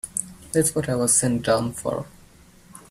That's 0.51 0.73
what 0.73 0.89
I 0.89 0.95
was 0.95 1.13
sent 1.15 1.45
down 1.45 1.73
for. 1.73 2.07